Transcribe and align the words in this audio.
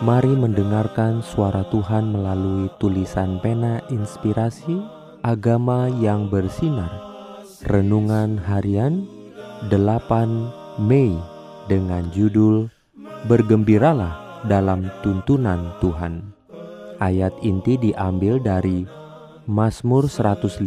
Mari 0.00 0.32
mendengarkan 0.32 1.20
suara 1.20 1.60
Tuhan 1.68 2.08
melalui 2.08 2.72
tulisan 2.80 3.36
pena 3.44 3.84
inspirasi 3.92 4.80
agama 5.20 5.92
yang 6.00 6.32
bersinar. 6.32 6.88
Renungan 7.68 8.40
harian 8.40 9.04
8 9.68 10.80
Mei 10.80 11.12
dengan 11.68 12.08
judul 12.16 12.72
Bergembiralah 13.28 14.40
dalam 14.48 14.88
tuntunan 15.04 15.76
Tuhan. 15.84 16.32
Ayat 16.96 17.36
inti 17.44 17.76
diambil 17.76 18.40
dari 18.40 18.88
Mazmur 19.44 20.08
105 20.08 20.64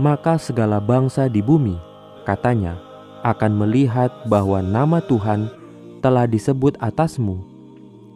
Maka 0.00 0.40
segala 0.40 0.80
bangsa 0.80 1.28
di 1.28 1.44
bumi, 1.44 1.76
katanya, 2.24 2.80
akan 3.20 3.52
melihat 3.60 4.08
bahwa 4.24 4.64
nama 4.64 5.04
Tuhan 5.04 5.52
telah 6.00 6.24
disebut 6.24 6.80
atasmu, 6.80 7.44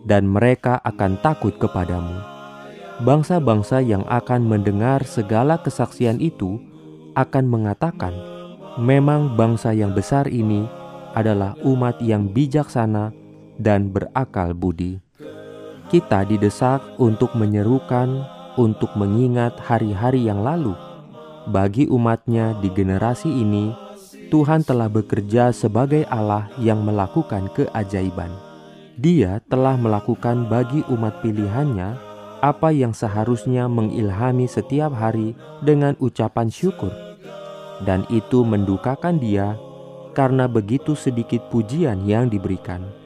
dan 0.09 0.25
mereka 0.25 0.81
akan 0.89 1.21
takut 1.21 1.53
kepadamu. 1.61 2.17
Bangsa-bangsa 3.03 3.83
yang 3.83 4.07
akan 4.07 4.47
mendengar 4.47 5.03
segala 5.05 5.59
kesaksian 5.59 6.23
itu 6.23 6.63
akan 7.19 7.45
mengatakan, 7.51 8.15
"Memang 8.79 9.35
bangsa 9.35 9.75
yang 9.75 9.93
besar 9.93 10.31
ini 10.31 10.65
adalah 11.13 11.59
umat 11.67 11.99
yang 11.99 12.31
bijaksana 12.31 13.11
dan 13.59 13.91
berakal 13.91 14.55
budi." 14.55 15.03
Kita 15.93 16.25
didesak 16.25 16.81
untuk 16.97 17.37
menyerukan, 17.37 18.25
untuk 18.57 18.97
mengingat 18.97 19.61
hari-hari 19.61 20.25
yang 20.25 20.41
lalu. 20.41 20.73
Bagi 21.53 21.85
umatnya 21.85 22.57
di 22.65 22.73
generasi 22.73 23.29
ini, 23.29 23.77
Tuhan 24.33 24.65
telah 24.65 24.89
bekerja 24.89 25.53
sebagai 25.53 26.09
Allah 26.09 26.49
yang 26.57 26.81
melakukan 26.81 27.53
keajaiban. 27.53 28.33
Dia 28.97 29.45
telah 29.53 29.77
melakukan 29.77 30.49
bagi 30.49 30.81
umat 30.89 31.21
pilihannya 31.21 32.01
apa 32.41 32.73
yang 32.73 32.97
seharusnya 32.97 33.69
mengilhami 33.69 34.49
setiap 34.49 34.97
hari 34.97 35.37
dengan 35.61 35.93
ucapan 36.01 36.49
syukur. 36.49 36.97
Dan 37.85 38.09
itu 38.09 38.49
mendukakan 38.49 39.21
dia 39.21 39.61
karena 40.17 40.49
begitu 40.49 40.97
sedikit 40.97 41.53
pujian 41.53 42.09
yang 42.09 42.33
diberikan. 42.33 43.02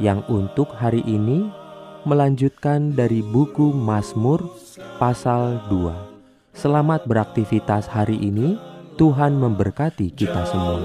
yang 0.00 0.22
untuk 0.30 0.70
hari 0.72 1.02
ini 1.04 1.50
melanjutkan 2.06 2.94
dari 2.94 3.20
buku 3.20 3.74
Mazmur 3.74 4.46
pasal 4.96 5.60
2. 5.68 6.54
Selamat 6.54 7.04
beraktivitas 7.04 7.90
hari 7.90 8.16
ini. 8.16 8.56
Tuhan 8.94 9.34
memberkati 9.34 10.14
kita 10.14 10.46
semua. 10.46 10.78